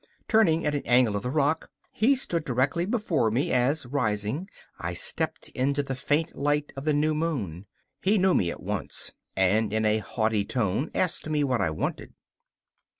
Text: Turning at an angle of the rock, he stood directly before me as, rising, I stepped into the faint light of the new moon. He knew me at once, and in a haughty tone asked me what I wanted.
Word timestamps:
Turning 0.27 0.65
at 0.65 0.73
an 0.73 0.81
angle 0.87 1.15
of 1.15 1.21
the 1.21 1.29
rock, 1.29 1.69
he 1.91 2.15
stood 2.15 2.43
directly 2.43 2.87
before 2.87 3.29
me 3.29 3.51
as, 3.51 3.85
rising, 3.85 4.49
I 4.79 4.95
stepped 4.95 5.49
into 5.49 5.83
the 5.83 5.93
faint 5.93 6.35
light 6.35 6.73
of 6.75 6.85
the 6.85 6.93
new 6.95 7.13
moon. 7.13 7.67
He 8.01 8.17
knew 8.17 8.33
me 8.33 8.49
at 8.49 8.63
once, 8.63 9.11
and 9.35 9.71
in 9.71 9.85
a 9.85 9.99
haughty 9.99 10.43
tone 10.43 10.89
asked 10.95 11.29
me 11.29 11.43
what 11.43 11.61
I 11.61 11.69
wanted. 11.69 12.15